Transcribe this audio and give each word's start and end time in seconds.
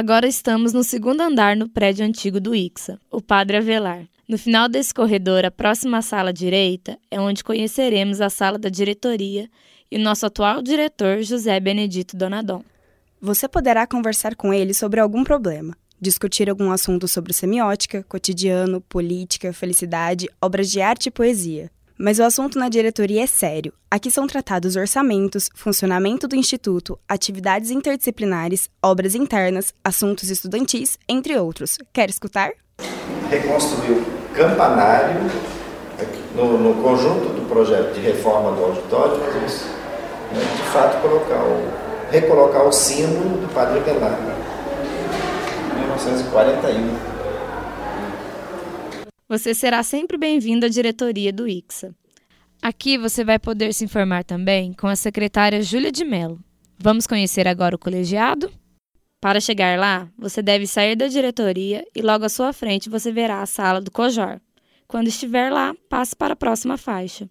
Agora 0.00 0.28
estamos 0.28 0.72
no 0.72 0.84
segundo 0.84 1.22
andar 1.22 1.56
no 1.56 1.68
prédio 1.68 2.06
antigo 2.06 2.38
do 2.38 2.54
IXA, 2.54 3.00
o 3.10 3.20
Padre 3.20 3.56
Avelar. 3.56 4.06
No 4.28 4.38
final 4.38 4.68
desse 4.68 4.94
corredor, 4.94 5.44
a 5.44 5.50
próxima 5.50 6.00
sala 6.02 6.32
direita 6.32 6.96
é 7.10 7.20
onde 7.20 7.42
conheceremos 7.42 8.20
a 8.20 8.30
sala 8.30 8.60
da 8.60 8.68
diretoria 8.68 9.50
e 9.90 9.96
o 9.96 10.00
nosso 10.00 10.24
atual 10.24 10.62
diretor, 10.62 11.20
José 11.24 11.58
Benedito 11.58 12.16
Donadon. 12.16 12.62
Você 13.20 13.48
poderá 13.48 13.88
conversar 13.88 14.36
com 14.36 14.54
ele 14.54 14.72
sobre 14.72 15.00
algum 15.00 15.24
problema, 15.24 15.76
discutir 16.00 16.48
algum 16.48 16.70
assunto 16.70 17.08
sobre 17.08 17.32
semiótica, 17.32 18.04
cotidiano, 18.04 18.80
política, 18.82 19.52
felicidade, 19.52 20.28
obras 20.40 20.70
de 20.70 20.80
arte 20.80 21.06
e 21.06 21.10
poesia. 21.10 21.72
Mas 22.00 22.20
o 22.20 22.22
assunto 22.22 22.60
na 22.60 22.68
diretoria 22.68 23.24
é 23.24 23.26
sério. 23.26 23.72
Aqui 23.90 24.08
são 24.08 24.28
tratados 24.28 24.76
orçamentos, 24.76 25.50
funcionamento 25.52 26.28
do 26.28 26.36
instituto, 26.36 26.96
atividades 27.08 27.72
interdisciplinares, 27.72 28.70
obras 28.80 29.16
internas, 29.16 29.74
assuntos 29.82 30.30
estudantis, 30.30 30.96
entre 31.08 31.36
outros. 31.36 31.76
Quer 31.92 32.08
escutar? 32.08 32.52
Reconstruir 33.28 33.94
o 33.94 34.04
campanário 34.32 35.28
no, 36.36 36.56
no 36.56 36.80
conjunto 36.80 37.30
do 37.34 37.48
projeto 37.48 37.92
de 37.94 38.00
reforma 38.00 38.52
do 38.52 38.62
auditório, 38.62 39.18
né, 39.18 40.40
de 40.56 40.62
fato, 40.70 41.02
colocar 41.02 41.42
o, 41.42 41.68
recolocar 42.12 42.64
o 42.64 42.72
símbolo 42.72 43.38
do 43.38 43.52
Padre 43.52 43.80
Velar, 43.80 44.16
1941. 45.74 47.17
Você 49.28 49.52
será 49.52 49.82
sempre 49.82 50.16
bem-vindo 50.16 50.64
à 50.64 50.70
diretoria 50.70 51.30
do 51.30 51.46
IXA. 51.46 51.94
Aqui 52.62 52.96
você 52.96 53.22
vai 53.22 53.38
poder 53.38 53.74
se 53.74 53.84
informar 53.84 54.24
também 54.24 54.72
com 54.72 54.86
a 54.86 54.96
secretária 54.96 55.60
Júlia 55.60 55.92
de 55.92 56.02
Mello. 56.02 56.42
Vamos 56.78 57.06
conhecer 57.06 57.46
agora 57.46 57.76
o 57.76 57.78
colegiado? 57.78 58.50
Para 59.20 59.38
chegar 59.38 59.78
lá, 59.78 60.08
você 60.16 60.40
deve 60.40 60.66
sair 60.66 60.96
da 60.96 61.08
diretoria 61.08 61.84
e 61.94 62.00
logo 62.00 62.24
à 62.24 62.28
sua 62.30 62.54
frente 62.54 62.88
você 62.88 63.12
verá 63.12 63.42
a 63.42 63.46
sala 63.46 63.82
do 63.82 63.90
COJOR. 63.90 64.40
Quando 64.86 65.08
estiver 65.08 65.52
lá, 65.52 65.74
passe 65.90 66.16
para 66.16 66.32
a 66.32 66.36
próxima 66.36 66.78
faixa. 66.78 67.28